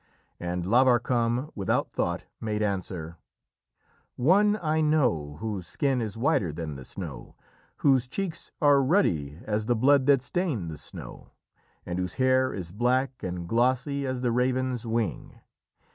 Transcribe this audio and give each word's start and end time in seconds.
And 0.39 0.65
Lavarcam, 0.65 1.51
without 1.53 1.91
thought, 1.91 2.25
made 2.39 2.63
answer: 2.63 3.17
"One 4.15 4.57
I 4.59 4.81
know 4.81 5.35
whose 5.39 5.67
skin 5.67 6.01
is 6.01 6.17
whiter 6.17 6.51
than 6.51 6.75
the 6.75 6.85
snow, 6.85 7.35
whose 7.77 8.07
cheeks 8.07 8.51
are 8.59 8.81
ruddy 8.81 9.37
as 9.43 9.67
the 9.67 9.75
blood 9.75 10.07
that 10.07 10.23
stained 10.23 10.71
the 10.71 10.79
snow, 10.79 11.29
and 11.85 11.99
whose 11.99 12.15
hair 12.15 12.51
is 12.51 12.71
black 12.71 13.21
and 13.21 13.47
glossy 13.47 14.07
as 14.07 14.21
the 14.21 14.31
raven's 14.31 14.87
wing. 14.87 15.39